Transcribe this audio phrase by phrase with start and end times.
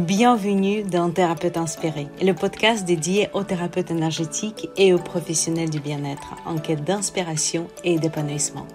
[0.00, 6.34] Bienvenue dans Thérapeute Inspiré, le podcast dédié aux thérapeutes énergétiques et aux professionnels du bien-être
[6.44, 8.66] en quête d'inspiration et d'épanouissement.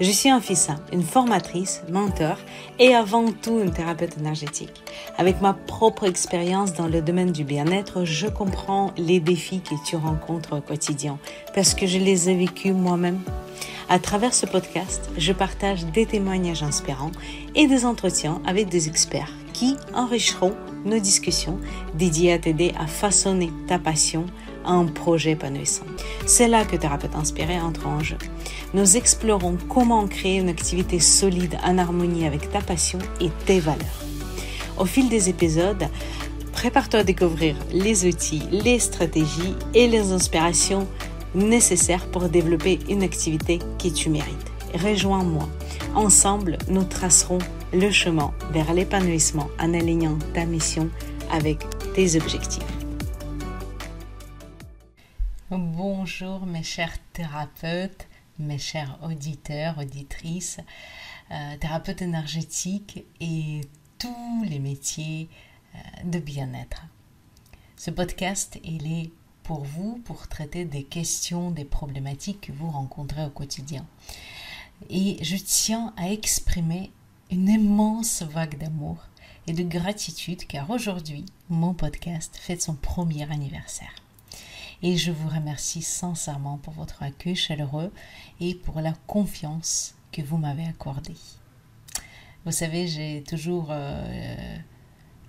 [0.00, 2.38] Je suis Anfissa, une formatrice, mentor
[2.80, 4.82] et avant tout une thérapeute énergétique.
[5.18, 9.94] Avec ma propre expérience dans le domaine du bien-être, je comprends les défis que tu
[9.94, 11.18] rencontres au quotidien
[11.54, 13.20] parce que je les ai vécus moi-même
[13.88, 17.12] à travers ce podcast, je partage des témoignages inspirants
[17.54, 20.52] et des entretiens avec des experts qui enrichiront
[20.84, 21.58] nos discussions
[21.94, 24.26] dédiées à t'aider à façonner ta passion
[24.66, 25.86] à un projet épanouissant.
[26.26, 28.18] C'est là que Thérapeute Inspiré entre en jeu.
[28.74, 34.04] Nous explorons comment créer une activité solide en harmonie avec ta passion et tes valeurs.
[34.76, 35.88] Au fil des épisodes,
[36.52, 40.86] prépare-toi à découvrir les outils, les stratégies et les inspirations
[41.34, 44.52] nécessaires pour développer une activité que tu mérites.
[44.74, 45.48] Rejoins-moi.
[45.94, 47.38] Ensemble, nous tracerons
[47.72, 50.88] le chemin vers l'épanouissement en alignant ta mission
[51.30, 51.58] avec
[51.94, 52.62] tes objectifs.
[55.50, 58.06] Bonjour mes chers thérapeutes,
[58.38, 60.58] mes chers auditeurs, auditrices,
[61.32, 63.62] euh, thérapeutes énergétiques et
[63.98, 65.28] tous les métiers
[65.74, 66.82] euh, de bien-être.
[67.76, 69.10] Ce podcast, il est
[69.42, 73.84] pour vous pour traiter des questions, des problématiques que vous rencontrez au quotidien.
[74.88, 76.90] Et je tiens à exprimer
[77.30, 78.98] une immense vague d'amour
[79.46, 83.94] et de gratitude car aujourd'hui, mon podcast fête son premier anniversaire.
[84.82, 87.92] Et je vous remercie sincèrement pour votre accueil chaleureux
[88.40, 91.16] et pour la confiance que vous m'avez accordée.
[92.44, 94.56] Vous savez, j'ai toujours euh,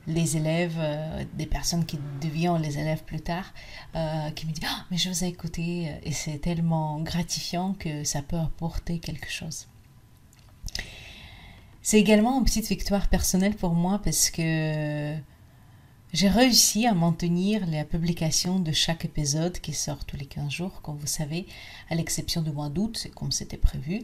[0.06, 3.54] les élèves, euh, des personnes qui deviennent les élèves plus tard,
[3.96, 8.04] euh, qui me disent ah, mais je vous ai écouté et c'est tellement gratifiant que
[8.04, 9.68] ça peut apporter quelque chose.
[11.90, 15.16] C'est également une petite victoire personnelle pour moi parce que
[16.12, 20.82] j'ai réussi à maintenir la publication de chaque épisode qui sort tous les 15 jours,
[20.82, 21.48] comme vous savez,
[21.90, 24.02] à l'exception du mois d'août, c'est comme c'était prévu.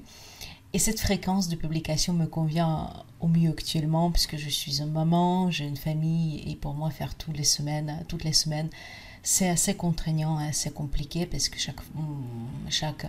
[0.71, 2.89] Et cette fréquence de publication me convient
[3.19, 7.15] au mieux actuellement puisque je suis une maman, j'ai une famille et pour moi faire
[7.15, 8.69] toutes les semaines, toutes les semaines,
[9.23, 11.81] c'est assez contraignant, assez compliqué parce que chaque,
[12.69, 13.07] chaque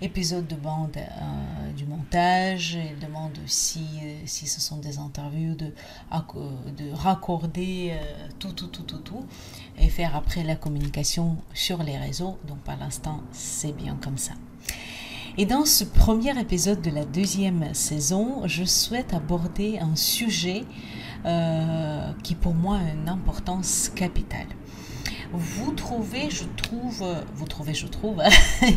[0.00, 5.72] épisode demande euh, du montage, il demande aussi, euh, si ce sont des interviews, de,
[6.76, 9.24] de raccorder euh, tout, tout, tout, tout, tout
[9.78, 12.38] et faire après la communication sur les réseaux.
[12.46, 14.32] Donc par l'instant, c'est bien comme ça.
[15.38, 20.64] Et dans ce premier épisode de la deuxième saison, je souhaite aborder un sujet
[22.22, 24.46] qui pour moi a une importance capitale
[25.32, 27.04] vous trouvez, je trouve,
[27.34, 28.22] vous trouvez, je trouve,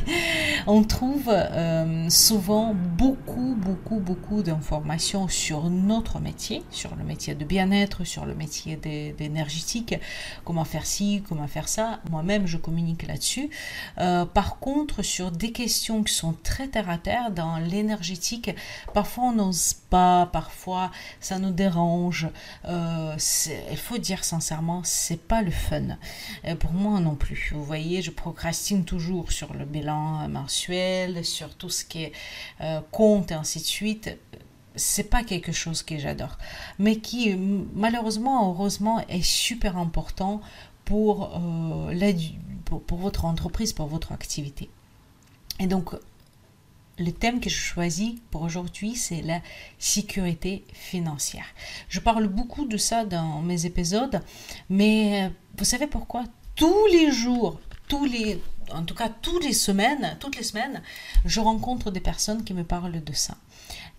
[0.68, 7.46] on trouve euh, souvent beaucoup, beaucoup, beaucoup d'informations sur notre métier, sur le métier de
[7.46, 9.96] bien-être, sur le métier d'énergétique,
[10.44, 12.00] comment faire ci, comment faire ça.
[12.10, 13.50] Moi-même, je communique là-dessus.
[13.98, 18.52] Euh, par contre, sur des questions qui sont très terre à terre dans l'énergétique,
[18.94, 22.28] parfois on n'ose pas, parfois ça nous dérange.
[22.66, 23.16] Euh,
[23.72, 25.98] il faut dire sincèrement, c'est pas le fun.
[26.46, 27.52] Euh, pour moi non plus.
[27.54, 32.12] Vous voyez, je procrastine toujours sur le bilan mensuel, sur tout ce qui est
[32.62, 34.18] euh, compte et ainsi de suite
[34.76, 36.38] c'est pas quelque chose que j'adore,
[36.78, 37.36] mais qui
[37.74, 40.42] malheureusement, heureusement, est super important
[40.86, 42.14] pour, euh,
[42.66, 44.70] pour, pour, votre entreprise, pour votre activité.
[45.60, 45.96] Et donc,
[47.00, 49.42] le thème que je choisis pour aujourd'hui, c'est la
[49.80, 51.46] sécurité financière.
[51.88, 54.22] Je parle beaucoup de ça dans mes épisodes,
[54.70, 56.26] mais vous savez pourquoi?
[56.56, 58.42] Tous les jours, tous les,
[58.74, 60.82] en tout cas toutes les semaines, toutes les semaines,
[61.26, 63.38] je rencontre des personnes qui me parlent de ça,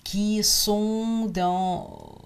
[0.05, 2.19] qui sont dans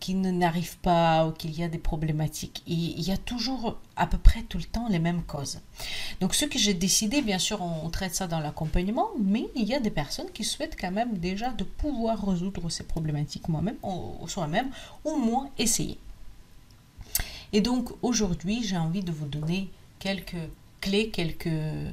[0.00, 2.62] qui n'arrivent pas ou qu'il y a des problématiques.
[2.66, 5.60] Et il y a toujours à peu près tout le temps les mêmes causes.
[6.20, 9.74] Donc ce que j'ai décidé, bien sûr, on traite ça dans l'accompagnement, mais il y
[9.74, 13.76] a des personnes qui souhaitent quand même déjà de pouvoir résoudre ces problématiques moi-même,
[14.26, 14.70] soi-même,
[15.04, 15.98] au moins essayer.
[17.52, 20.36] Et donc aujourd'hui, j'ai envie de vous donner quelques
[20.80, 21.46] clés, quelques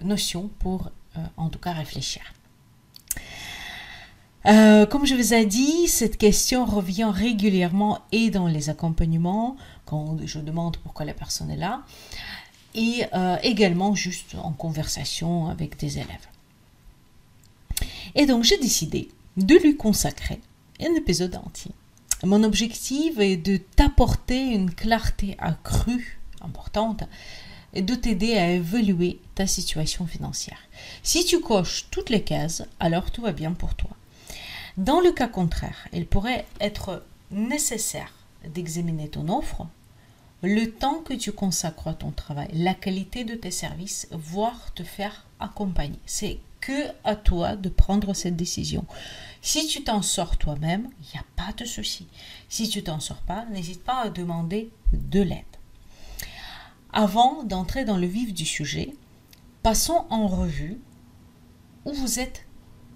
[0.04, 2.22] notions pour euh, en tout cas réfléchir.
[4.48, 10.18] Euh, comme je vous ai dit, cette question revient régulièrement et dans les accompagnements, quand
[10.24, 11.84] je demande pourquoi la personne est là,
[12.76, 16.28] et euh, également juste en conversation avec des élèves.
[18.14, 20.40] Et donc j'ai décidé de lui consacrer
[20.80, 21.72] un épisode entier.
[22.24, 27.04] Mon objectif est de t'apporter une clarté accrue, importante,
[27.74, 30.60] et de t'aider à évaluer ta situation financière.
[31.04, 33.90] Si tu coches toutes les cases, alors tout va bien pour toi.
[34.78, 38.12] Dans le cas contraire, il pourrait être nécessaire
[38.54, 39.68] d'examiner ton offre
[40.44, 44.84] le temps que tu consacres à ton travail, la qualité de tes services, voire te
[44.84, 46.00] faire accompagner.
[46.06, 48.86] C'est que à toi de prendre cette décision.
[49.42, 52.08] Si tu t'en sors toi-même, il n'y a pas de souci.
[52.50, 55.44] Si tu t'en sors pas, n'hésite pas à demander de l'aide.
[56.92, 58.96] Avant d'entrer dans le vif du sujet,
[59.64, 60.80] passons en revue
[61.86, 62.46] où vous êtes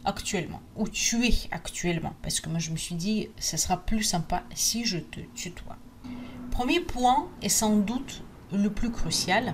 [0.05, 4.03] actuellement, où tu es actuellement, parce que moi je me suis dit, ce sera plus
[4.03, 5.77] sympa si je te tutoie.
[6.51, 9.53] Premier point, et sans doute le plus crucial,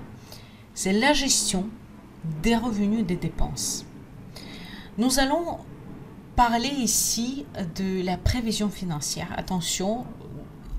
[0.74, 1.69] c'est la gestion
[2.42, 3.86] des revenus des dépenses.
[4.97, 5.59] Nous allons
[6.36, 7.45] parler ici
[7.75, 9.33] de la prévision financière.
[9.38, 10.06] Attention,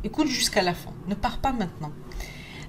[0.04, 1.92] écoute jusqu'à la fin, ne pars pas maintenant.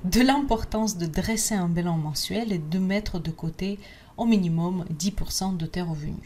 [0.03, 3.79] De l'importance de dresser un bilan mensuel et de mettre de côté
[4.17, 6.17] au minimum 10% de tes revenus.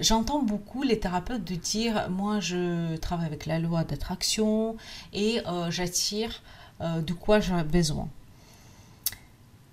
[0.00, 4.76] J'entends beaucoup les thérapeutes de dire moi je travaille avec la loi d'attraction
[5.12, 6.42] et euh, j'attire
[6.80, 8.08] euh, de quoi j'ai besoin.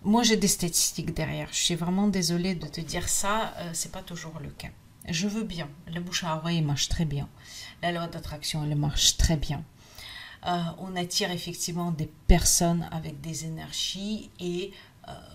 [0.03, 1.49] Moi j'ai des statistiques derrière.
[1.51, 4.69] Je suis vraiment désolée de te dire ça, euh, c'est pas toujours le cas.
[5.07, 5.69] Je veux bien.
[5.93, 7.29] La bouche à oreille marche très bien.
[7.83, 9.63] La loi d'attraction elle marche très bien.
[10.79, 14.71] on attire effectivement des personnes avec des énergies et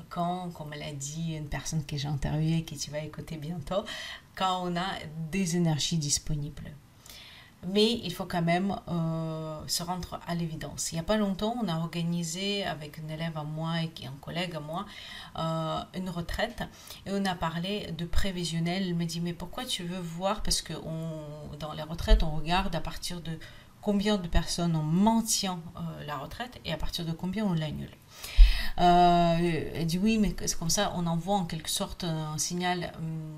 [0.08, 3.84] quand, comme l'a dit une personne que j'ai interviewée, que tu vas écouter bientôt,
[4.36, 4.86] quand on a
[5.30, 6.72] des énergies disponibles.
[7.68, 10.92] Mais il faut quand même euh, se rendre à l'évidence.
[10.92, 14.14] Il n'y a pas longtemps, on a organisé avec une élève à moi et un
[14.20, 14.86] collègue à moi
[15.38, 16.62] euh, une retraite
[17.06, 18.84] et on a parlé de prévisionnel.
[18.86, 20.42] Elle me dit mais pourquoi tu veux voir?
[20.42, 23.36] Parce que on, dans les retraites, on regarde à partir de
[23.80, 25.60] combien de personnes on maintient
[26.06, 27.90] la retraite et à partir de combien on l'annule.
[28.78, 32.92] Euh, elle dit oui, mais c'est comme ça, on envoie en quelque sorte un signal,
[32.98, 33.36] hum,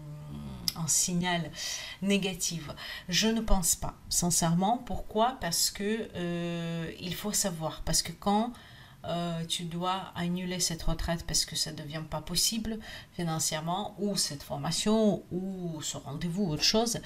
[0.76, 1.50] un signal
[2.02, 2.70] négatif.
[3.08, 4.78] Je ne pense pas, sincèrement.
[4.78, 5.36] Pourquoi?
[5.40, 8.52] Parce que euh, il faut savoir, parce que quand
[9.04, 12.78] euh, tu dois annuler cette retraite parce que ça ne devient pas possible
[13.12, 16.98] financièrement, ou cette formation, ou ce rendez-vous, autre chose,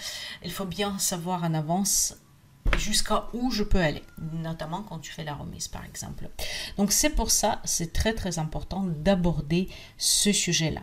[0.43, 2.17] il faut bien savoir en avance
[2.79, 6.29] jusqu'à où je peux aller, notamment quand tu fais la remise par exemple.
[6.77, 9.69] Donc c'est pour ça, c'est très très important d'aborder
[9.99, 10.83] ce sujet-là.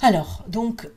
[0.00, 0.88] Alors, donc,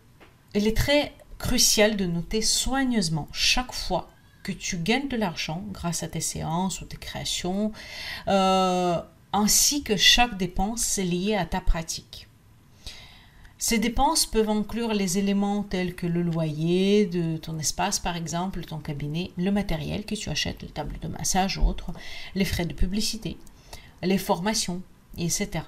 [0.55, 4.09] il est très crucial de noter soigneusement chaque fois
[4.41, 7.71] que tu gagnes de l'argent grâce à tes séances ou tes créations,
[8.27, 8.99] euh,
[9.31, 12.27] ainsi que chaque dépense liée à ta pratique.
[13.57, 18.65] Ces dépenses peuvent inclure les éléments tels que le loyer de ton espace, par exemple,
[18.65, 21.91] ton cabinet, le matériel que tu achètes, les tables de massage ou autres,
[22.35, 23.37] les frais de publicité,
[24.03, 24.81] les formations,
[25.17, 25.63] etc.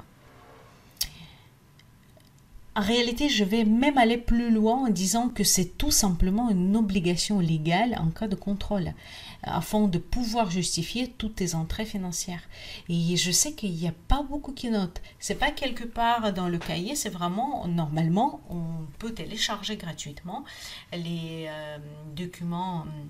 [2.77, 6.77] En réalité, je vais même aller plus loin en disant que c'est tout simplement une
[6.77, 8.93] obligation légale en cas de contrôle,
[9.41, 12.43] afin de pouvoir justifier toutes tes entrées financières.
[12.87, 15.01] Et je sais qu'il n'y a pas beaucoup qui notent.
[15.17, 20.45] C'est pas quelque part dans le cahier, c'est vraiment normalement on peut télécharger gratuitement
[20.93, 21.79] les euh,
[22.15, 23.05] documents euh,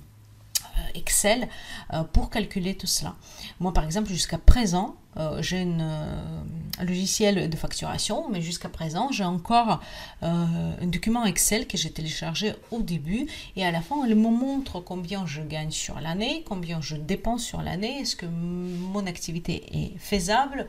[0.96, 1.48] Excel
[1.94, 3.16] euh, pour calculer tout cela.
[3.60, 9.24] Moi, par exemple, jusqu'à présent, euh, j'ai un logiciel de facturation, mais jusqu'à présent, j'ai
[9.24, 9.82] encore
[10.22, 10.48] un
[10.84, 15.26] document Excel que j'ai téléchargé au début et à la fin, il me montre combien
[15.26, 20.68] je gagne sur l'année, combien je dépense sur l'année, est-ce que mon activité est faisable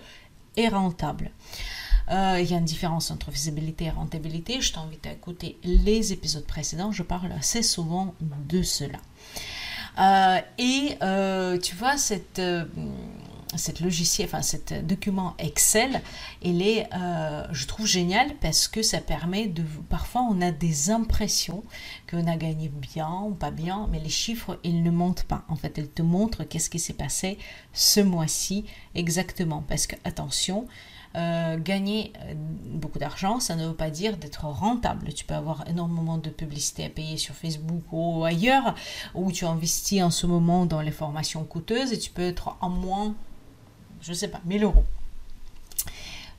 [0.56, 1.30] et rentable.
[2.10, 4.60] il y a une différence entre faisabilité et rentabilité.
[4.60, 6.90] Je t'invite à écouter les épisodes précédents.
[6.90, 8.14] Je parle assez souvent
[8.48, 8.98] de cela.
[9.98, 12.64] Euh, et euh, tu vois, cette, euh,
[13.56, 16.02] cette logiciel, enfin, cet document Excel,
[16.42, 16.88] il est,
[17.50, 19.62] je trouve génial parce que ça permet de.
[19.88, 21.64] Parfois, on a des impressions
[22.08, 25.44] qu'on a gagné bien ou pas bien, mais les chiffres, ils ne montent pas.
[25.48, 27.38] En fait, ils te montrent qu'est-ce qui s'est passé
[27.72, 29.64] ce mois-ci exactement.
[29.66, 30.68] Parce que, attention,
[31.16, 35.12] euh, gagner euh, beaucoup d'argent, ça ne veut pas dire d'être rentable.
[35.14, 38.74] Tu peux avoir énormément de publicité à payer sur Facebook ou ailleurs,
[39.14, 42.68] où tu investis en ce moment dans les formations coûteuses et tu peux être en
[42.68, 43.14] moins,
[44.00, 44.84] je ne sais pas, 1000 euros.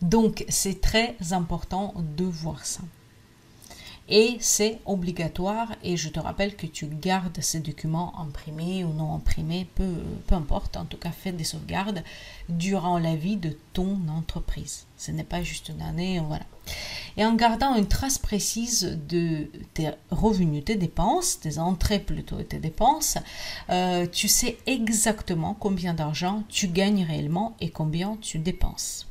[0.02, 2.82] Donc, c'est très important de voir ça
[4.10, 9.14] et c'est obligatoire et je te rappelle que tu gardes ces documents imprimés ou non
[9.14, 9.94] imprimés, peu,
[10.26, 12.04] peu importe, en tout cas fais des sauvegardes
[12.50, 14.88] durant la vie de ton entreprise.
[14.98, 16.46] Ce n'est pas juste une année, voilà.
[17.18, 22.46] Et en gardant une trace précise de tes revenus, tes dépenses, tes entrées plutôt et
[22.46, 23.18] tes dépenses,
[23.70, 29.09] euh, tu sais exactement combien d'argent tu gagnes réellement et combien tu dépenses.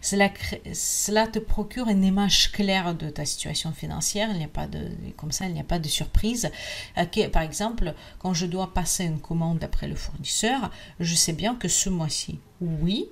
[0.00, 0.28] Cela,
[1.26, 4.28] te procure une image claire de ta situation financière.
[4.32, 6.50] Il n'y a pas de, comme ça, il n'y a pas de surprise.
[7.32, 10.70] Par exemple, quand je dois passer une commande après le fournisseur,
[11.00, 13.08] je sais bien que ce mois-ci, oui,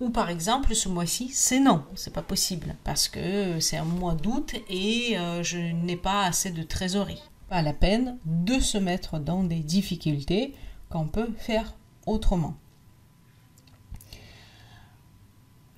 [0.00, 4.14] Ou par exemple, ce mois-ci, c'est non, c'est pas possible parce que c'est un mois
[4.14, 7.22] d'août et euh, je n'ai pas assez de trésorerie.
[7.48, 10.54] Pas la peine de se mettre dans des difficultés
[10.90, 11.74] qu'on peut faire
[12.06, 12.54] autrement.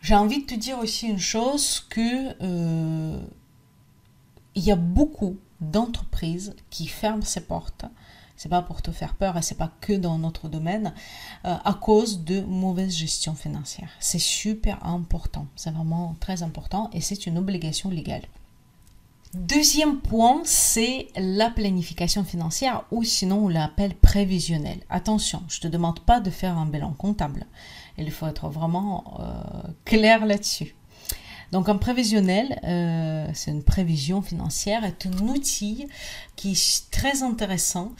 [0.06, 3.20] J'ai envie de te dire aussi une chose que euh,
[4.54, 7.86] il y a beaucoup d'entreprises qui ferment ses portes
[8.36, 10.94] c'est pas pour te faire peur et c'est pas que dans notre domaine,
[11.44, 13.88] euh, à cause de mauvaise gestion financière.
[13.98, 18.26] C'est super important, c'est vraiment très important et c'est une obligation légale.
[19.35, 24.78] Deuxième point, c'est la planification financière ou sinon on l'appelle prévisionnelle.
[24.88, 27.47] Attention, je ne te demande pas de faire un bilan comptable.
[27.99, 30.75] Il faut être vraiment euh, clair là-dessus.
[31.52, 35.87] Donc un prévisionnel, euh, c'est une prévision financière, est un outil
[36.35, 37.92] qui est très intéressant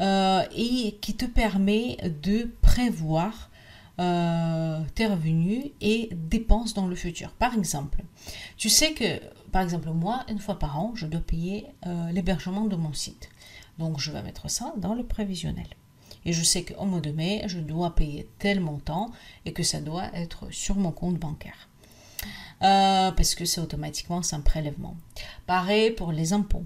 [0.00, 3.50] euh, et qui te permet de prévoir
[3.96, 7.30] tes revenus et dépenses dans le futur.
[7.30, 8.02] Par exemple,
[8.56, 9.20] tu sais que,
[9.54, 11.68] par exemple, moi, une fois par an, je dois payer
[12.12, 13.28] l'hébergement de mon site.
[13.78, 15.68] Donc, je vais mettre ça dans le prévisionnel.
[16.24, 19.12] Et je sais qu'au mois de mai, je dois payer tel montant
[19.44, 21.68] et que ça doit être sur mon compte bancaire.
[22.62, 24.96] Euh, parce que c'est automatiquement un prélèvement.
[25.46, 26.64] Pareil pour les impôts.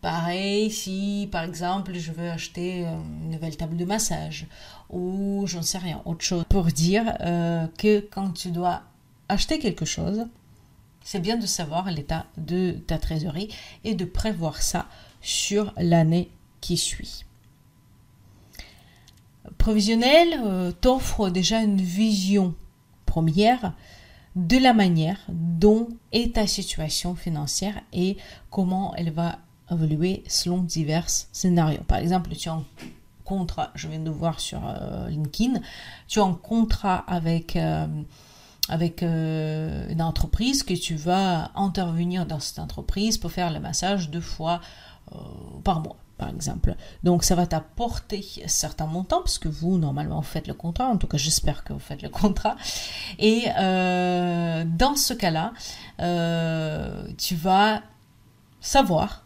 [0.00, 4.46] Pareil si par exemple je veux acheter euh, une nouvelle table de massage
[4.90, 6.44] ou j'en sais rien, autre chose.
[6.48, 8.82] Pour dire euh, que quand tu dois
[9.28, 10.26] acheter quelque chose,
[11.04, 13.48] c'est bien de savoir l'état de ta trésorerie
[13.84, 14.86] et de prévoir ça
[15.20, 16.30] sur l'année
[16.60, 17.24] qui suit.
[19.58, 22.54] Provisionnel t'offre déjà une vision
[23.06, 23.74] première
[24.36, 28.16] de la manière dont est ta situation financière et
[28.50, 29.38] comment elle va
[29.70, 31.82] évoluer selon divers scénarios.
[31.86, 32.64] Par exemple, tu as un
[33.24, 35.60] contrat, je viens de voir sur euh, LinkedIn,
[36.08, 37.86] tu as un contrat avec, euh,
[38.68, 44.10] avec euh, une entreprise que tu vas intervenir dans cette entreprise pour faire le massage
[44.10, 44.60] deux fois
[45.64, 46.76] par mois par exemple.
[47.02, 51.18] Donc ça va t'apporter certains montants, puisque vous, normalement, faites le contrat, en tout cas
[51.18, 52.56] j'espère que vous faites le contrat.
[53.18, 55.52] Et euh, dans ce cas-là,
[56.00, 57.82] euh, tu vas
[58.60, 59.24] savoir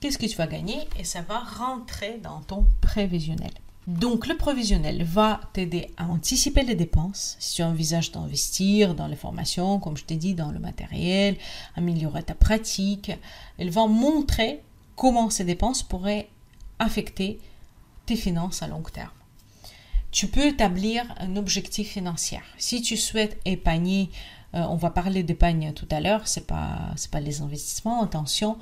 [0.00, 3.52] qu'est-ce que tu vas gagner et ça va rentrer dans ton prévisionnel.
[3.86, 9.16] Donc le prévisionnel va t'aider à anticiper les dépenses si tu envisages d'investir dans les
[9.16, 11.36] formations, comme je t'ai dit, dans le matériel,
[11.74, 13.10] améliorer ta pratique.
[13.58, 14.62] Elle va montrer
[14.94, 16.28] comment ces dépenses pourraient
[16.78, 17.40] affecter
[18.06, 19.10] tes finances à long terme.
[20.12, 22.40] Tu peux établir un objectif financier.
[22.58, 24.10] Si tu souhaites épargner,
[24.54, 28.58] euh, on va parler d'épargne tout à l'heure, c'est pas pas les investissements, attention.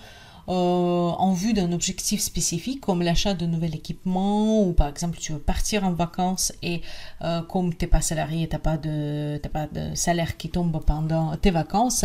[0.49, 5.32] Euh, en vue d'un objectif spécifique comme l'achat de nouvel équipement ou par exemple tu
[5.32, 6.80] veux partir en vacances et
[7.23, 10.82] euh, comme tu n'es pas salarié, tu n'as pas, de, pas de salaire qui tombe
[10.85, 12.04] pendant tes vacances,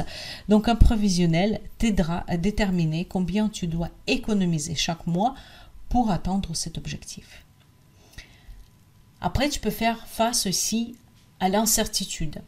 [0.49, 5.33] donc un provisionnel t'aidera à déterminer combien tu dois économiser chaque mois
[5.89, 7.45] pour atteindre cet objectif.
[9.21, 10.95] Après, tu peux faire face aussi
[11.39, 12.41] à l'incertitude.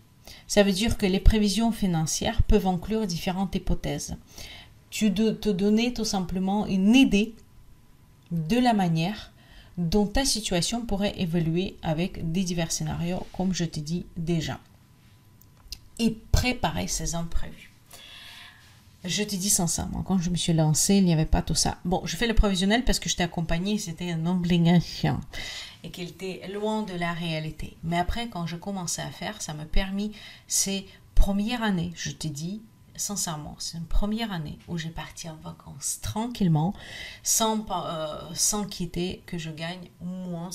[0.47, 4.15] Ça veut dire que les prévisions financières peuvent inclure différentes hypothèses
[4.89, 7.33] tu te donner tout simplement une idée
[8.31, 9.31] de la manière
[9.77, 14.59] dont ta situation pourrait évoluer avec des divers scénarios, comme je t'ai dit déjà.
[15.99, 17.71] Et préparer ces imprévus.
[19.05, 21.77] Je te dis sincèrement, quand je me suis lancée, il n'y avait pas tout ça.
[21.85, 25.19] Bon, je fais le provisionnel parce que je t'ai accompagné, c'était une obligation
[25.83, 27.77] et qu'il était loin de la réalité.
[27.83, 30.11] Mais après, quand je commençais à faire, ça m'a permis
[30.47, 32.61] ces premières années, je te dis,
[32.97, 36.73] sincèrement, c'est une première année où j'ai parti en vacances tranquillement,
[37.23, 40.49] sans, euh, sans quitter que je gagne moins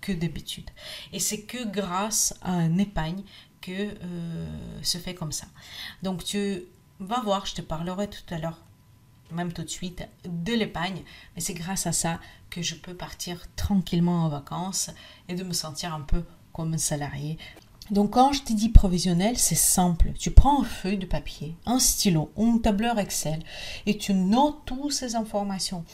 [0.00, 0.70] que d'habitude.
[1.12, 3.22] Et c'est que grâce à un épargne
[3.60, 5.46] que euh, se fait comme ça.
[6.02, 6.64] Donc tu
[7.00, 8.60] vas voir, je te parlerai tout à l'heure,
[9.30, 11.02] même tout de suite, de l'épargne,
[11.34, 14.90] mais c'est grâce à ça que je peux partir tranquillement en vacances
[15.28, 17.38] et de me sentir un peu comme un salarié
[17.90, 20.12] donc quand je te dis provisionnel, c'est simple.
[20.18, 23.42] Tu prends une feuille de papier, un stylo ou un tableur Excel
[23.86, 25.84] et tu notes toutes ces informations.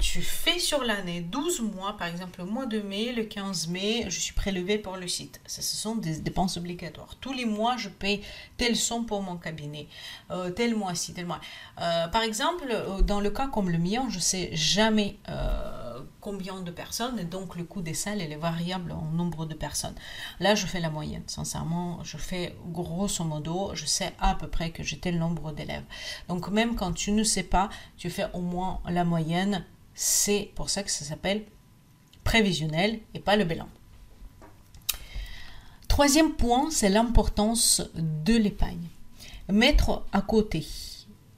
[0.00, 4.04] Tu fais sur l'année 12 mois, par exemple le mois de mai, le 15 mai,
[4.08, 5.40] je suis prélevé pour le site.
[5.46, 7.16] ce sont des dépenses obligatoires.
[7.20, 8.20] Tous les mois, je paye
[8.56, 9.88] telle somme pour mon cabinet,
[10.30, 11.40] euh, tel mois-ci, tel mois.
[11.80, 15.16] Euh, par exemple, euh, dans le cas comme le mien, je sais jamais
[16.20, 19.94] combien de personnes et donc le coût des salles est variable en nombre de personnes.
[20.40, 21.22] Là, je fais la moyenne.
[21.26, 25.84] Sincèrement, je fais grosso modo, je sais à peu près que j'ai tel nombre d'élèves.
[26.28, 29.64] Donc même quand tu ne sais pas, tu fais au moins la moyenne.
[29.94, 31.44] C'est pour ça que ça s'appelle
[32.24, 33.68] prévisionnel et pas le bilan.
[35.88, 38.86] Troisième point, c'est l'importance de l'épargne.
[39.48, 40.66] Mettre à côté,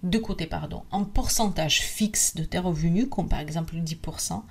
[0.03, 4.43] de côté, pardon, un pourcentage fixe de tes revenus, comme par exemple 10%,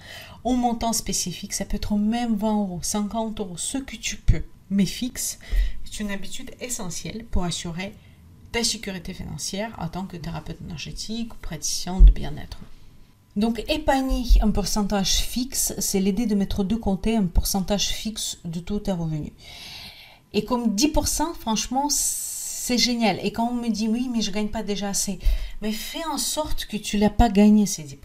[0.43, 4.43] au montant spécifique, ça peut être même 20 euros, 50 euros, ce que tu peux,
[4.69, 5.39] mais fixe,
[5.83, 7.95] c'est une habitude essentielle pour assurer
[8.51, 12.59] ta sécurité financière en tant que thérapeute énergétique ou praticien de bien-être.
[13.35, 18.59] Donc, épargner un pourcentage fixe, c'est l'aider de mettre de côté un pourcentage fixe de
[18.59, 19.31] tous tes revenus.
[20.33, 21.89] Et comme 10%, franchement,
[22.69, 23.19] c'est génial.
[23.25, 25.17] Et quand on me dit oui, mais je gagne pas déjà assez,
[25.63, 27.95] mais fais en sorte que tu l'as pas gagné ces 10%.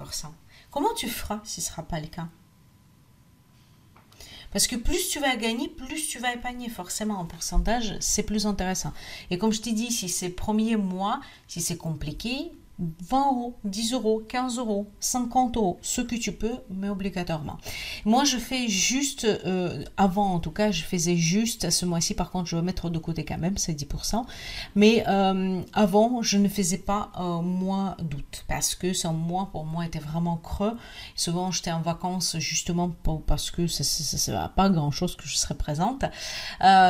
[0.71, 2.28] Comment tu feras si ce sera pas le cas?
[4.52, 6.71] Parce que plus tu vas gagner, plus tu vas épargner.
[6.71, 8.94] Forcément, en pourcentage, c'est plus intéressant.
[9.30, 13.93] Et comme je t'ai dit, si c'est premier mois, si c'est compliqué, 20 euros, 10
[13.93, 17.57] euros, 15 euros, 50 euros, ce que tu peux, mais obligatoirement.
[18.04, 22.31] Moi, je fais juste, euh, avant en tout cas, je faisais juste, ce mois-ci, par
[22.31, 24.25] contre, je vais mettre de côté quand même, c'est 10%.
[24.75, 29.64] Mais euh, avant, je ne faisais pas euh, mois d'août, parce que ce mois, pour
[29.64, 30.76] moi, était vraiment creux.
[31.14, 32.90] Souvent, j'étais en vacances justement
[33.26, 33.85] parce que ça
[34.33, 36.04] ne pas grand-chose que je serais présente,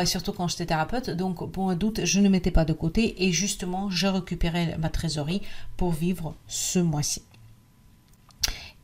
[0.05, 1.11] surtout quand j'étais thérapeute.
[1.11, 4.89] Donc, pour mois d'août, je ne mettais pas de côté et justement, je récupérais ma
[4.89, 5.43] trésorerie
[5.77, 7.23] pour vivre ce mois-ci.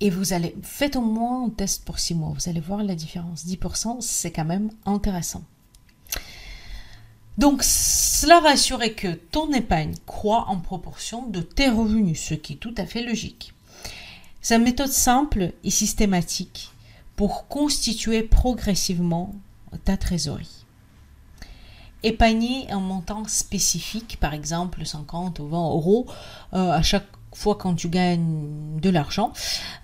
[0.00, 2.94] Et vous allez, faites au moins un test pour six mois, vous allez voir la
[2.94, 3.44] différence.
[3.44, 5.42] 10%, c'est quand même intéressant.
[7.36, 12.54] Donc, cela va assurer que ton épargne croît en proportion de tes revenus, ce qui
[12.54, 13.54] est tout à fait logique.
[14.40, 16.70] C'est une méthode simple et systématique
[17.16, 19.34] pour constituer progressivement
[19.84, 20.59] ta trésorerie
[22.02, 26.06] épargner un montant spécifique, par exemple 50 ou 20 euros,
[26.54, 29.32] euh, à chaque fois quand tu gagnes de l'argent.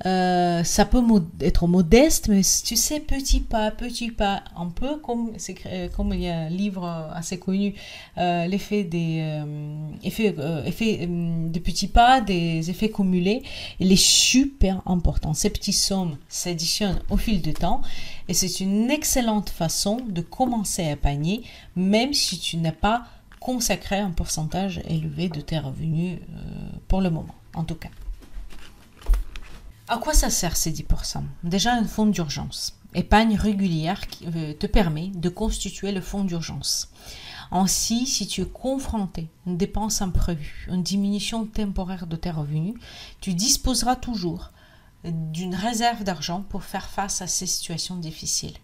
[0.04, 1.02] Euh, ça peut
[1.40, 5.32] être modeste, mais tu sais, petit pas, petit pas, un peu comme,
[5.94, 6.84] comme il y a un livre
[7.14, 7.74] assez connu,
[8.18, 9.42] euh, l'effet des
[10.02, 10.34] effets,
[10.66, 13.42] effets de petits pas, des effets cumulés,
[13.80, 15.34] il est super important.
[15.34, 17.82] Ces petites sommes s'additionnent au fil du temps
[18.28, 21.42] et c'est une excellente façon de commencer à épargner,
[21.76, 23.04] même si tu n'as pas
[23.40, 27.90] consacré un pourcentage élevé de tes revenus euh, pour le moment, en tout cas.
[29.88, 32.76] À quoi ça sert ces 10% Déjà un fonds d'urgence.
[32.94, 36.90] Épargne régulière qui euh, te permet de constituer le fonds d'urgence.
[37.52, 42.74] Ainsi, si tu es confronté à une dépense imprévue, une diminution temporaire de tes revenus,
[43.20, 44.50] tu disposeras toujours
[45.04, 48.56] d'une réserve d'argent pour faire face à ces situations difficiles.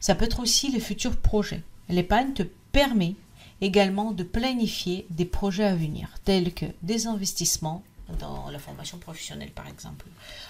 [0.00, 1.62] Ça peut être aussi les futurs projets.
[1.88, 2.42] L'épargne te
[2.72, 3.14] permet
[3.62, 7.82] également de planifier des projets à venir, tels que des investissements
[8.18, 10.06] dans la formation professionnelle par exemple,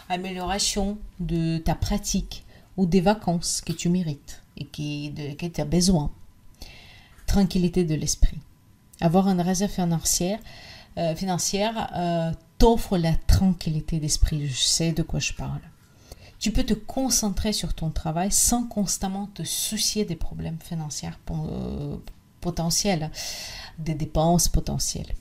[0.09, 2.45] amélioration de ta pratique
[2.77, 6.11] ou des vacances que tu mérites et qui, de, que tu as besoin,
[7.27, 8.39] tranquillité de l'esprit.
[9.01, 10.41] Avoir une réserve financière,
[10.97, 11.15] euh,
[11.97, 14.49] euh, t'offre la tranquillité d'esprit.
[14.49, 15.61] Je sais de quoi je parle.
[16.39, 21.97] Tu peux te concentrer sur ton travail sans constamment te soucier des problèmes financiers euh,
[22.43, 23.11] potentiels,
[23.79, 25.15] des dépenses potentielles.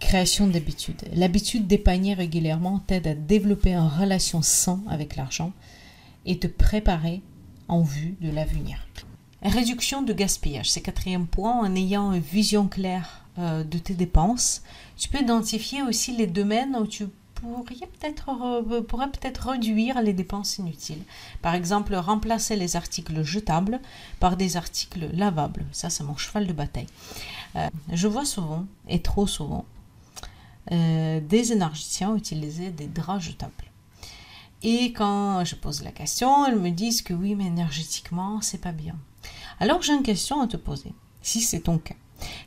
[0.00, 1.02] Création d'habitudes.
[1.12, 5.52] L'habitude d'épargner régulièrement t'aide à développer une relation saine avec l'argent
[6.24, 7.20] et te préparer
[7.68, 8.86] en vue de l'avenir.
[9.42, 14.62] Réduction de gaspillage, c'est quatrième point, en ayant une vision claire euh, de tes dépenses.
[14.96, 20.58] Tu peux identifier aussi les domaines où tu pourrais peut-être pourrais peut-être réduire les dépenses
[20.58, 21.02] inutiles.
[21.42, 23.80] Par exemple, remplacer les articles jetables
[24.20, 25.64] par des articles lavables.
[25.72, 26.86] Ça, c'est mon cheval de bataille.
[27.56, 29.64] Euh, je vois souvent, et trop souvent,
[30.72, 33.52] euh, des énergéticiens utiliser des draps jetables.
[34.62, 38.72] Et quand je pose la question, ils me disent que oui, mais énergétiquement, c'est pas
[38.72, 38.96] bien.
[39.60, 41.94] Alors j'ai une question à te poser, si c'est ton cas.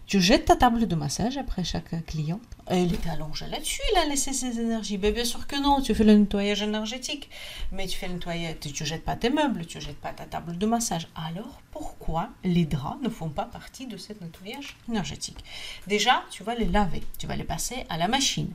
[0.05, 2.39] Tu jettes ta table de massage après chaque client.
[2.67, 4.97] Elle est allongée là-dessus, il a laissé ses énergies.
[4.97, 7.29] Ben, bien sûr que non, tu fais le nettoyage énergétique.
[7.71, 10.57] Mais tu fais le nettoyage, tu jettes pas tes meubles, tu jettes pas ta table
[10.57, 11.07] de massage.
[11.15, 15.43] Alors pourquoi les draps ne font pas partie de ce nettoyage énergétique?
[15.87, 18.51] Déjà, tu vas les laver, tu vas les passer à la machine.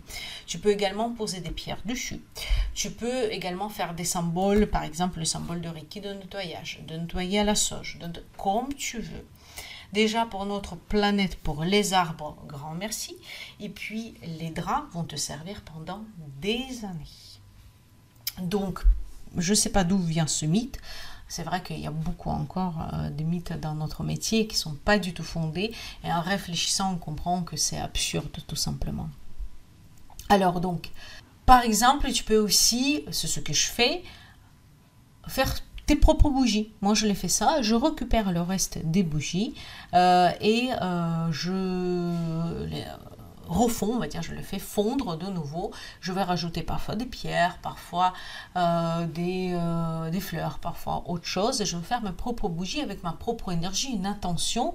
[0.46, 2.20] Tu peux également poser des pierres dessus.
[2.74, 6.96] Tu peux également faire des symboles, par exemple le symbole de Reiki de nettoyage, de
[6.96, 7.98] nettoyer à la sauge,
[8.36, 9.26] comme tu veux.
[9.92, 13.16] Déjà pour notre planète, pour les arbres, grand merci.
[13.60, 16.02] Et puis les draps vont te servir pendant
[16.40, 18.40] des années.
[18.40, 18.82] Donc,
[19.36, 20.78] je ne sais pas d'où vient ce mythe.
[21.28, 24.60] C'est vrai qu'il y a beaucoup encore euh, de mythes dans notre métier qui ne
[24.60, 25.74] sont pas du tout fondés.
[26.04, 29.08] Et en réfléchissant, on comprend que c'est absurde tout simplement.
[30.28, 30.90] Alors donc,
[31.44, 34.02] par exemple, tu peux aussi, c'est ce que je fais,
[35.26, 35.54] faire
[35.86, 36.72] tes propres bougies.
[36.80, 37.62] Moi, je l'ai fait ça.
[37.62, 39.54] Je récupère le reste des bougies
[39.94, 40.70] euh, et
[41.30, 42.84] je les
[43.48, 45.72] refonds, on va dire, je le fais fondre de nouveau.
[46.00, 48.12] Je vais rajouter parfois des pierres, parfois
[48.54, 49.58] des,
[50.10, 51.62] des, fleurs, parfois autre chose.
[51.64, 54.72] Je vais faire mes propres bougies avec ma propre énergie, une intention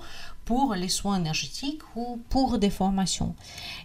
[0.47, 3.35] pour les soins énergétiques ou pour des formations.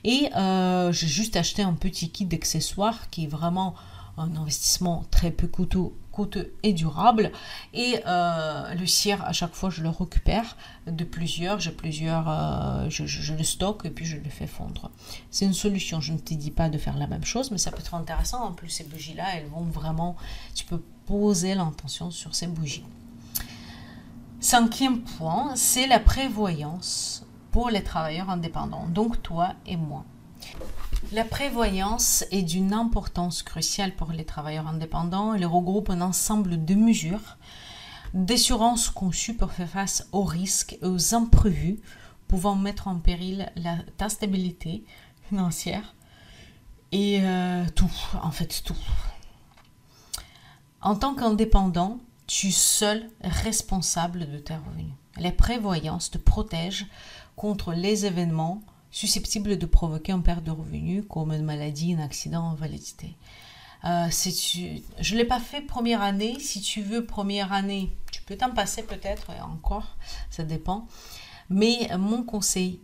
[0.04, 3.74] Et euh, j'ai juste acheté un petit kit d'accessoires qui est vraiment
[4.16, 7.32] un investissement très peu coûteux, coûteux et durable.
[7.74, 11.58] Et euh, le cire, à chaque fois, je le récupère de plusieurs.
[11.58, 14.90] J'ai plusieurs, euh, je, le stocke et puis je le fais fondre.
[15.30, 16.00] C'est une solution.
[16.00, 18.44] Je ne te dis pas de faire la même chose, mais ça peut être intéressant.
[18.44, 20.16] En plus, ces bougies-là, elles vont vraiment,
[20.54, 22.84] tu peux poser l'intention sur ces bougies.
[24.38, 30.04] Cinquième point, c'est la prévoyance pour les travailleurs indépendants, donc toi et moi.
[31.12, 35.34] La prévoyance est d'une importance cruciale pour les travailleurs indépendants.
[35.34, 37.36] Elle regroupe un ensemble de mesures,
[38.14, 41.80] d'assurances conçues pour faire face aux risques et aux imprévus
[42.28, 43.52] pouvant mettre en péril
[43.98, 44.84] ta stabilité
[45.28, 45.94] financière
[46.92, 48.76] et euh, tout, en fait tout.
[50.80, 54.94] En tant qu'indépendant, tu es seul responsable de tes revenus.
[55.18, 56.86] La prévoyance te protège
[57.36, 62.44] contre les événements susceptibles de provoquer une perte de revenus comme une maladie, un accident,
[62.44, 63.16] une invalidité.
[63.84, 66.38] Euh, je ne l'ai pas fait première année.
[66.38, 69.96] Si tu veux première année, tu peux t'en passer peut-être, encore,
[70.30, 70.86] ça dépend.
[71.50, 72.78] Mais mon conseil,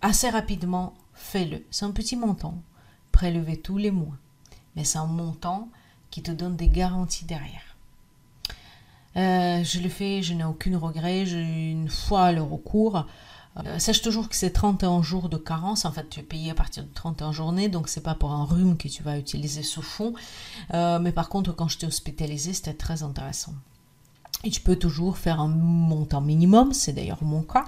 [0.00, 1.64] assez rapidement, fais-le.
[1.70, 2.62] C'est un petit montant,
[3.10, 4.16] prélevé tous les mois.
[4.76, 5.68] Mais c'est un montant
[6.10, 7.76] qui te donne des garanties derrière.
[9.16, 11.26] Euh, je le fais, je n'ai aucun regret.
[11.26, 13.06] J'ai une fois le recours.
[13.56, 15.84] Euh, sache toujours que c'est 31 jours de carence.
[15.84, 18.44] En fait, tu es payé à partir de 31 journées, donc c'est pas pour un
[18.44, 20.14] rhume que tu vas utiliser ce fond.
[20.74, 23.52] Euh, mais par contre, quand je t'ai hospitalisé, c'était très intéressant.
[24.42, 27.66] Et tu peux toujours faire un montant minimum, c'est d'ailleurs mon cas,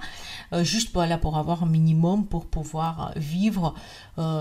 [0.53, 3.75] euh, juste pour, pour avoir un minimum pour pouvoir vivre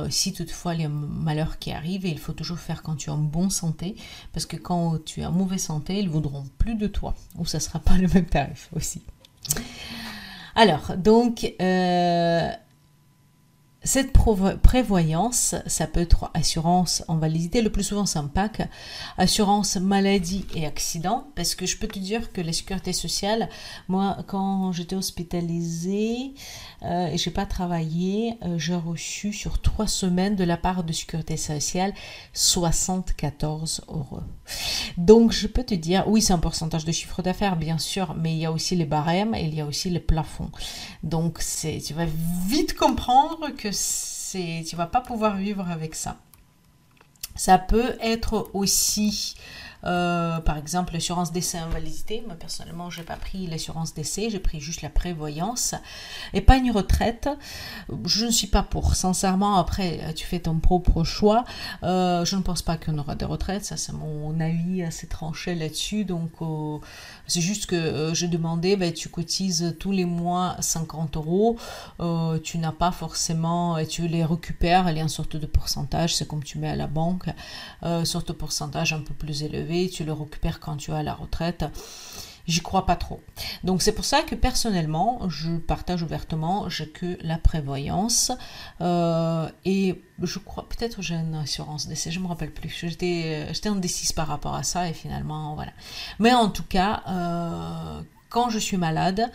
[0.09, 2.07] si toutefois il y a un malheur qui arrive.
[2.07, 3.97] Et il faut toujours faire quand tu es en bonne santé,
[4.33, 7.59] parce que quand tu es en mauvaise santé, ils voudront plus de toi, ou ça
[7.59, 9.03] ne sera pas le même tarif aussi.
[10.55, 12.51] Alors, donc, euh,
[13.85, 18.69] cette prévoyance, ça peut être assurance en validité, le plus souvent c'est un PAC,
[19.19, 23.49] assurance maladie et accident, parce que je peux te dire que la sécurité sociale,
[23.89, 26.35] moi quand j'étais hospitalisée
[26.83, 30.93] euh, et j'ai pas travaillé, euh, j'ai reçu sur trois semaines de la part de
[30.93, 31.93] sécurité sociale
[32.35, 34.21] 74 euros.
[34.97, 38.33] Donc je peux te dire, oui c'est un pourcentage de chiffre d'affaires bien sûr, mais
[38.33, 40.51] il y a aussi les barèmes et il y a aussi les plafonds.
[41.03, 42.07] Donc tu vas
[42.47, 46.17] vite comprendre que c'est, tu vas pas pouvoir vivre avec ça.
[47.35, 49.35] Ça peut être aussi
[49.85, 52.23] euh, par exemple, l'assurance décès invalidité.
[52.27, 55.75] Moi, personnellement, je n'ai pas pris l'assurance décès, j'ai pris juste la prévoyance.
[56.35, 57.29] Épargne retraite,
[58.05, 58.95] je ne suis pas pour.
[58.95, 61.45] Sincèrement, après, tu fais ton propre choix.
[61.83, 63.65] Euh, je ne pense pas qu'on aura des retraites.
[63.65, 66.05] Ça, c'est mon avis assez tranché là-dessus.
[66.05, 66.79] Donc, euh,
[67.27, 71.57] c'est juste que j'ai demandé, ben, tu cotises tous les mois 50 euros.
[72.43, 76.17] tu n'as pas forcément, et tu les récupères, y a une sorte de pourcentage.
[76.17, 77.29] C'est comme tu mets à la banque,
[78.05, 81.65] sorte de pourcentage un peu plus élevé tu le récupères quand tu as la retraite.
[82.47, 83.21] J'y crois pas trop.
[83.63, 88.33] Donc c'est pour ça que personnellement, je partage ouvertement, j'ai que la prévoyance
[88.81, 92.71] euh, et je crois peut-être j'ai une assurance d'essai, je me rappelle plus.
[92.71, 95.73] J'étais j'étais indécise par rapport à ça et finalement voilà.
[96.19, 99.31] Mais en tout cas, euh, quand je suis malade,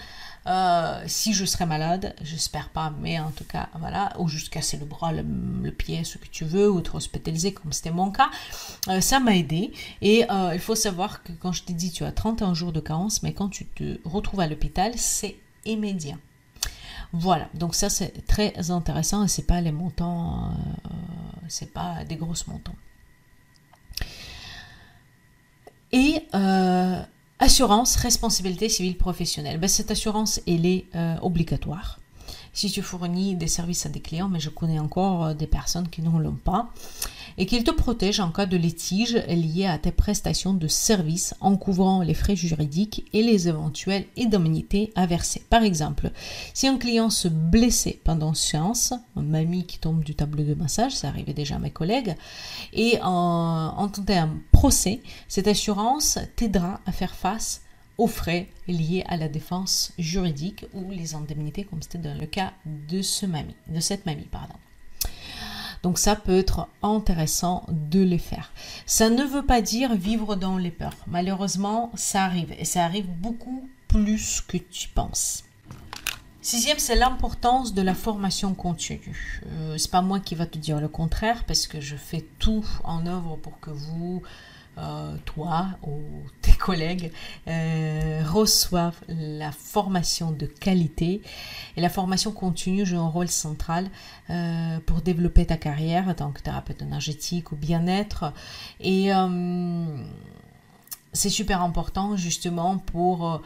[0.47, 4.77] euh, si je serais malade, j'espère pas, mais en tout cas, voilà, ou juste casser
[4.77, 8.29] le bras, le, pied, ce que tu veux, ou être hospitalisé comme c'était mon cas,
[8.87, 9.71] euh, ça m'a aidé.
[10.01, 12.79] Et euh, il faut savoir que quand je t'ai dit tu as 31 jours de
[12.79, 16.17] carence, mais quand tu te retrouves à l'hôpital, c'est immédiat.
[17.13, 20.51] Voilà, donc ça c'est très intéressant et c'est pas les montants,
[21.47, 22.75] c'est pas des grosses montants.
[25.93, 26.23] Et
[27.39, 29.59] Assurance, responsabilité civile professionnelle.
[29.59, 31.99] Ben, cette assurance, elle est euh, obligatoire.
[32.51, 35.87] Si tu fournis des services à des clients, mais je connais encore euh, des personnes
[35.87, 36.71] qui ne l'ont pas
[37.37, 41.55] et qu'il te protège en cas de litige lié à tes prestations de services en
[41.55, 45.43] couvrant les frais juridiques et les éventuelles indemnités à verser.
[45.49, 46.11] Par exemple,
[46.53, 50.53] si un client se blessait pendant une séance, un mamie qui tombe du tableau de
[50.53, 52.15] massage, ça arrivait déjà à mes collègues,
[52.73, 57.61] et en, entendait un procès, cette assurance t'aidera à faire face
[57.97, 62.53] aux frais liés à la défense juridique ou les indemnités comme c'était dans le cas
[62.89, 64.53] de ce mamie, de cette mamie, pardon.
[65.87, 68.51] Donc ça peut être intéressant de les faire.
[68.85, 70.97] Ça ne veut pas dire vivre dans les peurs.
[71.07, 75.45] Malheureusement, ça arrive et ça arrive beaucoup plus que tu penses.
[76.41, 79.41] Sixième, c'est l'importance de la formation continue.
[79.45, 82.65] Euh, c'est pas moi qui va te dire le contraire parce que je fais tout
[82.83, 84.21] en œuvre pour que vous
[84.77, 86.01] euh, toi ou
[86.41, 87.11] tes collègues
[87.47, 91.21] euh, reçoivent la formation de qualité.
[91.75, 93.89] Et la formation continue joue un rôle central
[94.29, 98.33] euh, pour développer ta carrière en tant que thérapeute énergétique ou bien-être.
[98.79, 99.09] Et
[101.13, 103.41] c'est super important justement pour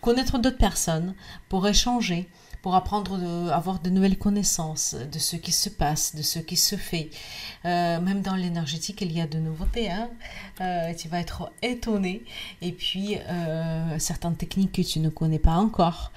[0.00, 1.14] connaître d'autres personnes,
[1.48, 2.28] pour échanger,
[2.62, 3.18] pour apprendre
[3.50, 7.10] à avoir de nouvelles connaissances de ce qui se passe, de ce qui se fait.
[7.64, 9.90] Euh, même dans l'énergétique, il y a de nouveautés.
[9.90, 10.10] Hein.
[10.60, 12.24] Euh, tu vas être étonné.
[12.60, 16.12] Et puis, euh, certaines techniques que tu ne connais pas encore.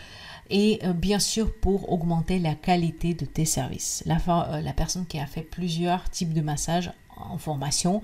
[0.50, 4.04] Et bien sûr, pour augmenter la qualité de tes services.
[4.06, 4.18] La,
[4.62, 8.02] la personne qui a fait plusieurs types de massages en formation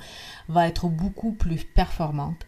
[0.48, 2.46] va être beaucoup plus performante.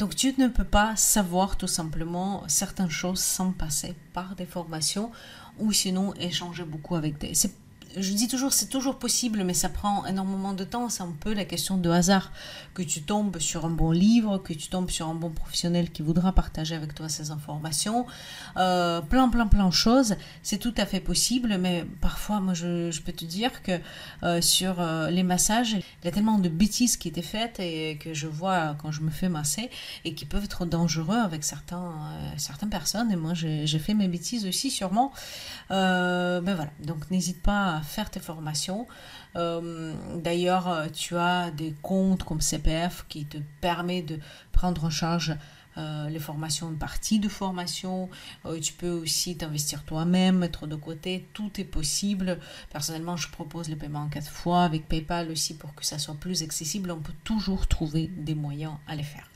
[0.00, 5.12] Donc tu ne peux pas savoir tout simplement certaines choses sans passer par des formations
[5.58, 7.34] ou sinon échanger beaucoup avec des
[7.96, 10.88] je dis toujours, c'est toujours possible, mais ça prend énormément de temps.
[10.88, 12.32] C'est un peu la question de hasard.
[12.74, 16.02] Que tu tombes sur un bon livre, que tu tombes sur un bon professionnel qui
[16.02, 18.06] voudra partager avec toi ces informations.
[18.56, 20.14] Euh, plein, plein, plein de choses.
[20.42, 23.80] C'est tout à fait possible, mais parfois, moi, je, peux te dire que
[24.22, 27.98] euh, sur euh, les massages, il y a tellement de bêtises qui étaient faites et
[27.98, 29.70] que je vois quand je me fais masser
[30.04, 31.92] et qui peuvent être dangereux avec certains,
[32.36, 33.10] certaines personnes.
[33.10, 35.12] Et moi, j'ai fait mes bêtises aussi, sûrement.
[35.70, 36.70] ben voilà.
[36.84, 38.86] Donc, n'hésite pas faire tes formations.
[39.36, 44.18] Euh, d'ailleurs, euh, tu as des comptes comme CPF qui te permet de
[44.52, 45.36] prendre en charge
[45.78, 48.08] euh, les formations, une partie de formation.
[48.60, 51.28] tu peux aussi t'investir toi-même, mettre de côté.
[51.32, 52.38] Tout est possible.
[52.70, 56.16] Personnellement, je propose le paiement en quatre fois avec PayPal aussi pour que ça soit
[56.16, 56.90] plus accessible.
[56.90, 59.29] On peut toujours trouver des moyens à les faire.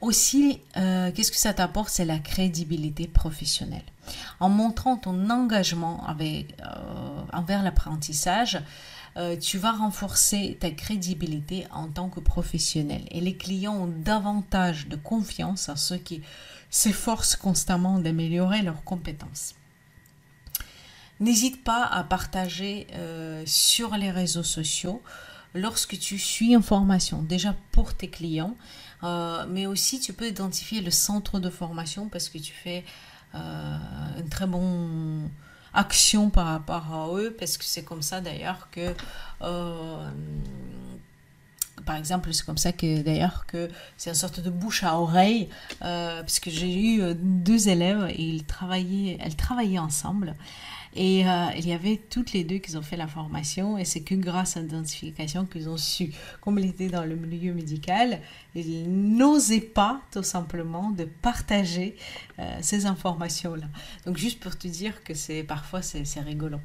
[0.00, 1.88] Aussi, qu'est-ce que ça t'apporte?
[1.88, 3.82] C'est la crédibilité professionnelle
[4.40, 6.42] en montrant ton engagement euh,
[7.32, 8.60] envers l'apprentissage,
[9.16, 13.02] euh, tu vas renforcer ta crédibilité en tant que professionnel.
[13.10, 16.22] Et les clients ont davantage de confiance à ceux qui
[16.70, 19.54] s'efforcent constamment d'améliorer leurs compétences.
[21.18, 25.02] N'hésite pas à partager euh, sur les réseaux sociaux
[25.54, 28.54] lorsque tu suis en formation, déjà pour tes clients,
[29.02, 32.84] mais aussi tu peux identifier le centre de formation parce que tu fais
[33.36, 33.76] euh,
[34.18, 35.28] une très bonne
[35.74, 38.94] action par rapport à eux, parce que c'est comme ça d'ailleurs que
[39.42, 40.10] euh,
[41.84, 45.48] par exemple, c'est comme ça que d'ailleurs que c'est une sorte de bouche à oreille,
[45.82, 50.34] euh, parce que j'ai eu deux élèves et ils travaillaient, elles travaillaient ensemble.
[50.96, 54.00] Et euh, il y avait toutes les deux qui ont fait la formation et c'est
[54.00, 58.20] que grâce à l'identification qu'ils ont su, comme ils étaient dans le milieu médical,
[58.54, 61.96] ils n'osaient pas tout simplement de partager
[62.38, 63.66] euh, ces informations-là.
[64.06, 66.58] Donc juste pour te dire que c'est parfois c'est rigolo.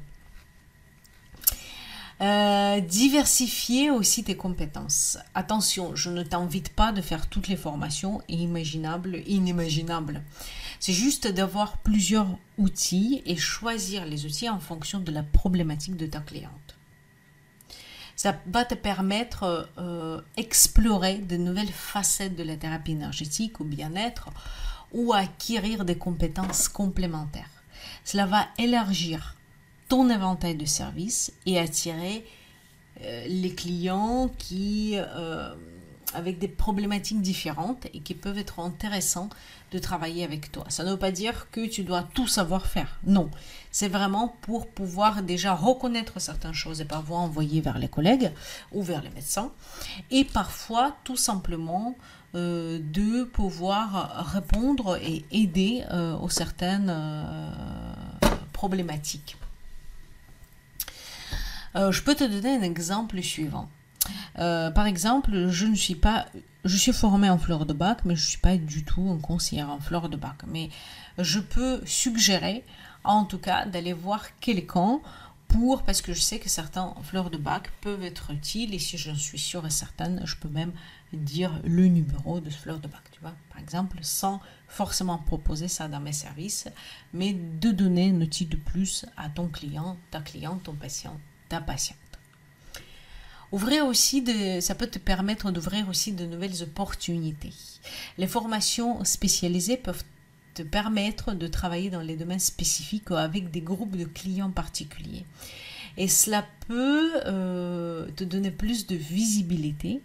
[2.22, 5.18] Euh, diversifier aussi tes compétences.
[5.34, 10.22] Attention, je ne t'invite pas de faire toutes les formations imaginables, inimaginables.
[10.82, 12.26] C'est juste d'avoir plusieurs
[12.58, 16.76] outils et choisir les outils en fonction de la problématique de ta cliente.
[18.16, 19.68] Ça va te permettre
[20.36, 24.30] d'explorer euh, de nouvelles facettes de la thérapie énergétique ou bien-être
[24.92, 27.62] ou acquérir des compétences complémentaires.
[28.02, 29.36] Cela va élargir
[29.88, 32.26] ton éventail de services et attirer
[33.02, 35.54] euh, les clients qui euh,
[36.12, 39.28] avec des problématiques différentes et qui peuvent être intéressants
[39.72, 40.64] de travailler avec toi.
[40.68, 43.00] Ça ne veut pas dire que tu dois tout savoir faire.
[43.04, 43.30] Non.
[43.70, 48.30] C'est vraiment pour pouvoir déjà reconnaître certaines choses et parfois envoyer vers les collègues
[48.70, 49.50] ou vers les médecins.
[50.10, 51.96] Et parfois, tout simplement,
[52.34, 57.50] euh, de pouvoir répondre et aider euh, aux certaines euh,
[58.54, 59.36] problématiques.
[61.74, 63.68] je peux te donner un exemple suivant.
[64.38, 66.26] Euh, par exemple, je ne suis pas,
[66.64, 69.18] je suis formée en fleur de bac, mais je ne suis pas du tout un
[69.18, 70.42] conseiller en fleur de bac.
[70.46, 70.70] Mais
[71.18, 72.64] je peux suggérer,
[73.04, 75.00] en tout cas, d'aller voir quelqu'un
[75.48, 78.96] pour, parce que je sais que certains fleurs de bac peuvent être utiles, et si
[78.96, 80.72] je suis sûre et certaine, je peux même
[81.12, 85.68] dire le numéro de ce fleur de bac, tu vois, par exemple, sans forcément proposer
[85.68, 86.68] ça dans mes services,
[87.12, 91.60] mais de donner un outil de plus à ton client, ta cliente, ton patient, ta
[91.60, 92.01] patiente.
[93.52, 94.24] Ouvrir aussi,
[94.60, 97.52] ça peut te permettre d'ouvrir aussi de nouvelles opportunités.
[98.18, 100.04] Les formations spécialisées peuvent
[100.54, 105.24] te permettre de travailler dans les domaines spécifiques avec des groupes de clients particuliers.
[105.98, 110.00] et cela peut euh, te donner plus de visibilité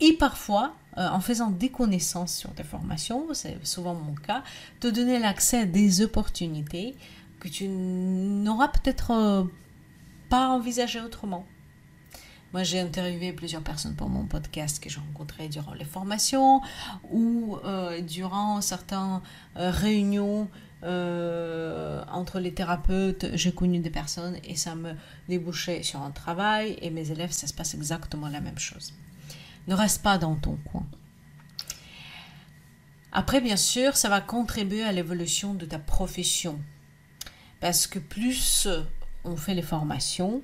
[0.00, 4.42] et parfois, euh, en faisant des connaissances sur tes formations, c'est souvent mon cas,
[4.80, 6.94] te donner l'accès à des opportunités
[7.40, 9.44] que tu n'auras peut-être euh,
[10.28, 11.46] pas envisagées autrement.
[12.56, 16.62] Moi, j'ai interviewé plusieurs personnes pour mon podcast que j'ai rencontrées durant les formations
[17.10, 19.20] ou euh, durant certaines
[19.56, 20.48] réunions
[20.82, 23.26] entre les thérapeutes.
[23.34, 24.94] J'ai connu des personnes et ça me
[25.28, 28.94] débouchait sur un travail et mes élèves, ça se passe exactement la même chose.
[29.68, 30.86] Ne reste pas dans ton coin.
[33.12, 36.58] Après, bien sûr, ça va contribuer à l'évolution de ta profession.
[37.60, 38.66] Parce que plus
[39.24, 40.42] on fait les formations,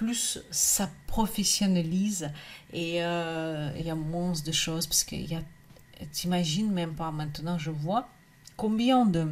[0.00, 2.30] plus ça professionnalise
[2.72, 4.86] et euh, il y a moins de choses.
[4.86, 5.42] Parce que y a,
[6.10, 8.08] t'imagines même pas maintenant, je vois
[8.56, 9.28] combien de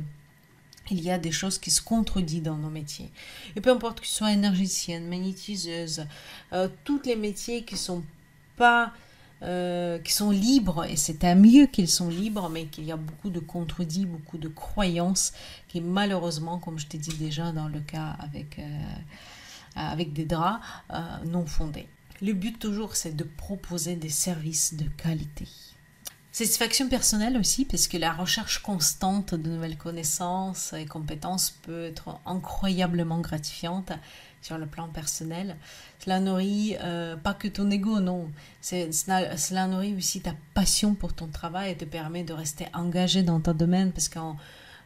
[0.90, 3.10] il y a des choses qui se contredisent dans nos métiers.
[3.56, 6.06] Et peu importe que ce soit énergéticienne, magnétiseuse,
[6.52, 8.02] euh, tous les métiers qui sont
[8.56, 8.92] pas
[9.40, 12.96] euh, qui sont libres, et c'est un mieux qu'ils sont libres, mais qu'il y a
[12.96, 15.32] beaucoup de contredits, beaucoup de croyances
[15.68, 18.62] qui malheureusement, comme je t'ai dit déjà dans le cas avec, euh,
[19.78, 20.60] avec des draps,
[20.92, 21.88] euh, non fondés.
[22.20, 25.46] Le but toujours, c'est de proposer des services de qualité.
[26.32, 32.20] Satisfaction personnelle aussi, parce que la recherche constante de nouvelles connaissances et compétences peut être
[32.26, 33.92] incroyablement gratifiante
[34.42, 35.56] sur le plan personnel.
[35.98, 38.30] Cela nourrit euh, pas que ton ego, non.
[38.60, 43.22] Cela, cela, nourrit aussi ta passion pour ton travail et te permet de rester engagé
[43.22, 44.18] dans ton domaine parce que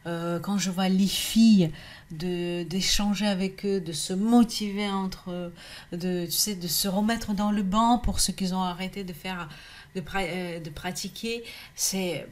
[0.05, 1.71] euh, quand je vois les filles
[2.11, 5.53] d'échanger avec eux, de se motiver entre eux,
[5.91, 9.13] de tu sais de se remettre dans le banc pour ce qu'ils ont arrêté de
[9.13, 9.49] faire
[9.95, 11.43] de, euh, de pratiquer,
[11.75, 12.27] c'est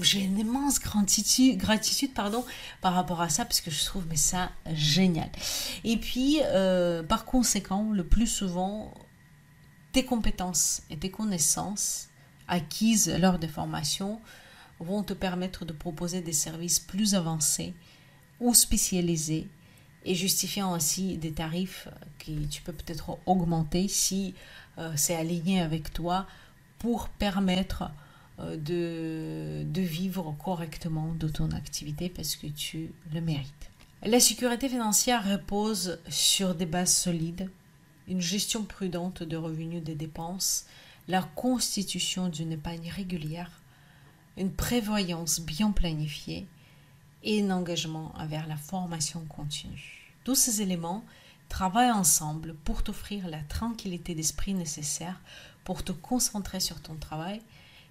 [0.00, 2.44] j'ai une immense gratitude, gratitude pardon,
[2.80, 5.30] par rapport à ça, parce que je trouve mais ça génial.
[5.84, 8.92] Et puis, euh, par conséquent, le plus souvent,
[9.92, 12.08] tes compétences et tes connaissances
[12.48, 14.20] acquises lors des formations
[14.80, 17.74] vont te permettre de proposer des services plus avancés
[18.40, 19.48] ou spécialisés
[20.04, 24.34] et justifiant aussi des tarifs que tu peux peut-être augmenter si
[24.78, 26.26] euh, c'est aligné avec toi
[26.78, 27.90] pour permettre
[28.40, 33.70] euh, de, de vivre correctement de ton activité parce que tu le mérites.
[34.02, 37.50] La sécurité financière repose sur des bases solides,
[38.06, 40.66] une gestion prudente de revenus des dépenses,
[41.08, 43.50] la constitution d'une épargne régulière,
[44.36, 46.46] une prévoyance bien planifiée
[47.22, 50.12] et un engagement envers la formation continue.
[50.24, 51.04] Tous ces éléments
[51.48, 55.20] travaillent ensemble pour t'offrir la tranquillité d'esprit nécessaire
[55.64, 57.40] pour te concentrer sur ton travail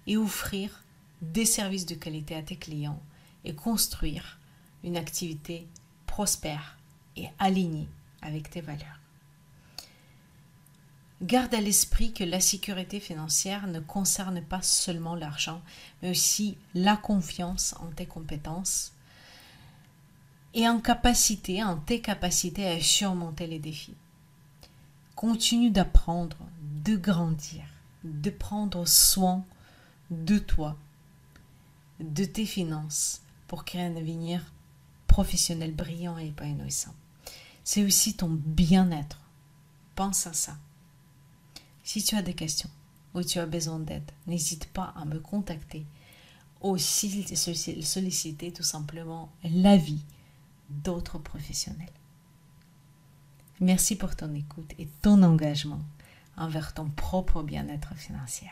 [0.06, 0.82] et offrir
[1.22, 3.00] des services de qualité à tes clients
[3.44, 4.38] et construire
[4.82, 5.66] une activité
[6.06, 6.76] prospère
[7.16, 7.88] et alignée
[8.22, 9.03] avec tes valeurs.
[11.24, 15.62] Garde à l'esprit que la sécurité financière ne concerne pas seulement l'argent,
[16.02, 18.92] mais aussi la confiance en tes compétences
[20.52, 23.94] et en tes capacités à surmonter les défis.
[25.16, 26.36] Continue d'apprendre,
[26.84, 27.64] de grandir,
[28.04, 29.46] de prendre soin
[30.10, 30.76] de toi,
[32.00, 34.42] de tes finances, pour créer un avenir
[35.06, 36.94] professionnel brillant et épanouissant.
[37.64, 39.20] C'est aussi ton bien-être.
[39.94, 40.58] Pense à ça.
[41.86, 42.70] Si tu as des questions
[43.12, 45.84] ou tu as besoin d'aide, n'hésite pas à me contacter
[46.62, 50.00] ou solliciter tout simplement l'avis
[50.70, 51.92] d'autres professionnels.
[53.60, 55.82] Merci pour ton écoute et ton engagement
[56.38, 58.48] envers ton propre bien-être financier.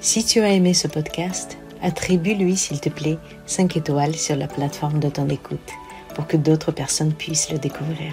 [0.00, 4.98] Si tu as aimé ce podcast, attribue-lui, s'il te plaît, 5 étoiles sur la plateforme
[4.98, 5.70] de ton écoute
[6.16, 8.12] pour que d'autres personnes puissent le découvrir.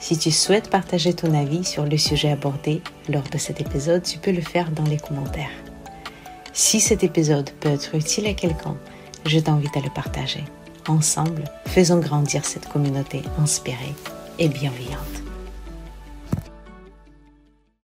[0.00, 4.18] Si tu souhaites partager ton avis sur le sujet abordé lors de cet épisode, tu
[4.18, 5.50] peux le faire dans les commentaires.
[6.52, 8.76] Si cet épisode peut être utile à quelqu'un,
[9.26, 10.44] je t'invite à le partager.
[10.86, 13.94] Ensemble, faisons grandir cette communauté inspirée
[14.38, 15.27] et bienveillante.